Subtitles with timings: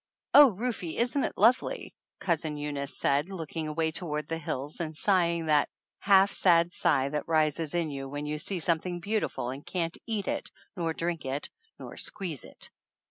[0.33, 5.29] "Oh, Rufe, isn't it lovely?" Cousin Eunice said, looking away toward the hills and sigh
[5.33, 9.63] ing that half sad sigh that rises in you when you see something beautiful and
[9.63, 12.71] can't eat it nor drink it nor squeeze it.